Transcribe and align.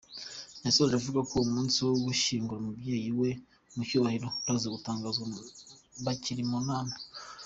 Yasoje 0.65 0.93
avugako 0.97 1.33
umunsi 1.47 1.77
wo 1.87 1.93
gushyingura 2.05 2.59
umubyeyi 2.61 3.09
we 3.19 3.29
mu 3.73 3.81
cyubahiro 3.87 4.27
uraza 4.43 4.67
gutangazwa 4.75 5.23
bakiri 6.05 6.43
mu 6.51 6.59
nama. 6.69 6.95